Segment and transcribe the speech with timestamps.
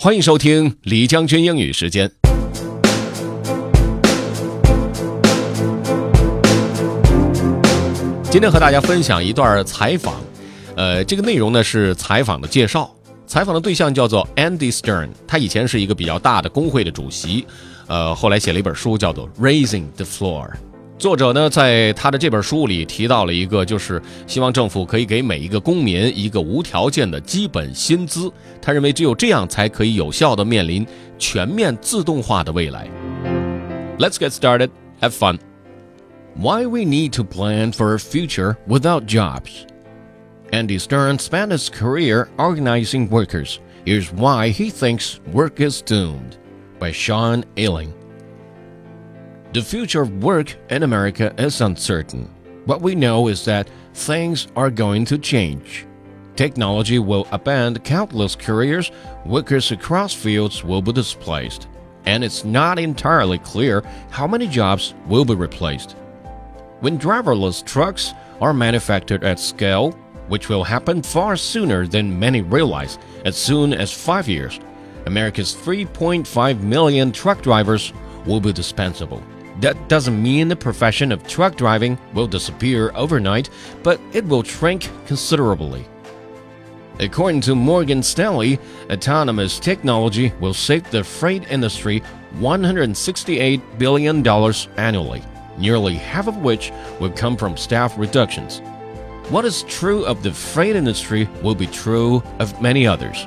[0.00, 2.08] 欢迎收听李将军英语时间。
[8.30, 10.14] 今天和大家分享一段采访，
[10.76, 12.88] 呃，这个内容呢是采访的介绍。
[13.26, 17.44] 采访的对象叫做 Andy Stern，他以前是一个比较大的工会的主席，
[17.88, 20.48] 呃，后来写了一本书叫做《Raising the Floor》。
[20.98, 28.28] 作者呢，在他的这本书里提到了一个，就是希望政府可以给每一个公民一个无条件的基本薪资。
[28.60, 30.84] 他认为只有这样才可以有效地面临
[31.16, 32.88] 全面自动化的未来。
[33.96, 34.70] Let's get started.
[35.00, 35.38] Have fun.
[36.34, 39.66] Why we need to plan for a future without jobs.
[40.50, 43.60] Andy Stern spent his career organizing workers.
[43.84, 46.38] Here's why he thinks work is doomed
[46.80, 47.92] by Sean Illing.
[49.54, 52.28] The future of work in America is uncertain.
[52.66, 55.86] What we know is that things are going to change.
[56.36, 58.90] Technology will upend countless careers,
[59.24, 61.66] workers across fields will be displaced,
[62.04, 65.92] and it's not entirely clear how many jobs will be replaced.
[66.80, 69.92] When driverless trucks are manufactured at scale,
[70.28, 74.60] which will happen far sooner than many realize, as soon as five years,
[75.06, 77.94] America's 3.5 million truck drivers
[78.26, 79.22] will be dispensable.
[79.60, 83.50] That doesn't mean the profession of truck driving will disappear overnight,
[83.82, 85.86] but it will shrink considerably.
[87.00, 88.58] According to Morgan Stanley,
[88.90, 92.02] autonomous technology will save the freight industry
[92.36, 94.26] $168 billion
[94.76, 95.22] annually,
[95.56, 98.60] nearly half of which will come from staff reductions.
[99.30, 103.26] What is true of the freight industry will be true of many others.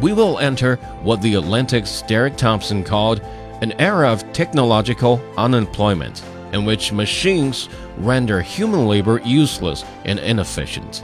[0.00, 3.22] We will enter what the Atlantic's Derek Thompson called
[3.62, 7.68] an era of technological unemployment in which machines
[7.98, 11.02] render human labor useless and inefficient.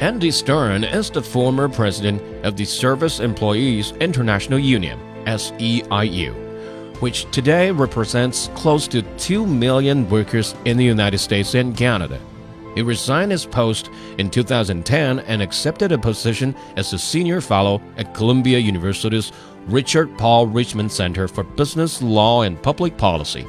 [0.00, 6.34] Andy Stern is the former president of the Service Employees International Union, SEIU,
[7.00, 12.20] which today represents close to 2 million workers in the United States and Canada.
[12.74, 13.88] He resigned his post
[14.18, 19.30] in 2010 and accepted a position as a senior fellow at Columbia University's
[19.66, 23.46] Richard Paul Richman Center for Business Law and Public Policy.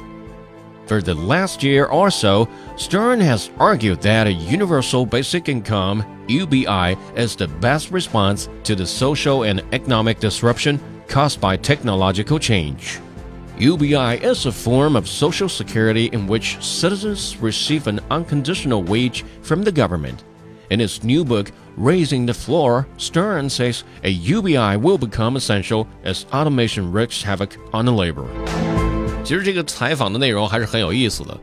[0.86, 6.96] For the last year or so, Stern has argued that a universal basic income, UBI,
[7.16, 12.98] is the best response to the social and economic disruption caused by technological change.
[13.58, 19.62] UBI is a form of social security in which citizens receive an unconditional wage from
[19.62, 20.22] the government.
[20.68, 21.46] In his new book,
[21.76, 27.84] Raising the Floor, Stern says a UBI will become essential as automation wreaks havoc on
[27.84, 28.24] the labor.
[29.22, 31.38] 其实这个采访的内容还是很有意思的。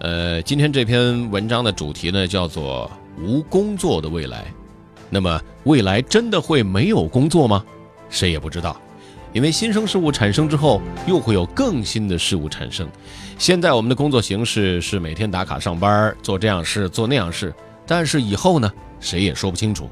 [0.00, 4.44] 呃，今天这篇文章的主题呢叫做“无工作的未来”。
[5.08, 7.64] 那么，未来真的会没有工作吗？
[8.10, 8.78] 谁也不知道。
[9.32, 12.88] 因为新生事物产生之后，又会有更新的事物产生。
[13.38, 17.54] 现在我们的工作形式是每天打卡上班，做这样事，做那样事。
[17.86, 18.70] 但是以后呢，
[19.00, 19.88] 谁也说不清楚。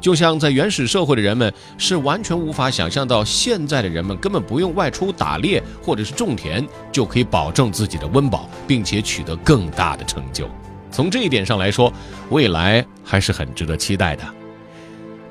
[0.00, 10.48] 就像在原始社会的人们是完全无法想象到，现在的人们根本不用外出打猎或者是种田，就可以保证自己的温饱，并且取得更大的成就。
[10.90, 11.92] 从这一点上来说，
[12.30, 14.24] 未来还是很值得期待的。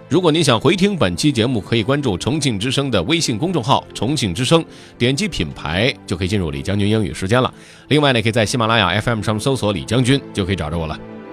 [0.08, 4.64] 如果您想回听本期节目，可以关注重庆之声的微信公众号“重庆之声”，
[4.98, 7.54] 点击品牌就可以进入李将军英语时间了。
[7.90, 10.98] 另外呢，可以在喜马拉雅 FM 上搜索“李将军”，就可以找着我了。